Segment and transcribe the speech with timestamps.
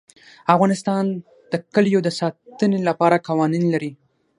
[0.53, 1.03] افغانستان
[1.51, 3.91] د کلیو د ساتنې لپاره قوانین لري.